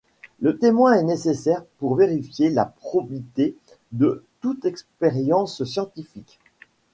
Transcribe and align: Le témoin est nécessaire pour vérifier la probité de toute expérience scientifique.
Le 0.39 0.57
témoin 0.57 0.93
est 0.93 1.03
nécessaire 1.03 1.63
pour 1.77 1.93
vérifier 1.93 2.49
la 2.49 2.65
probité 2.65 3.55
de 3.91 4.25
toute 4.39 4.65
expérience 4.65 5.63
scientifique. 5.63 6.39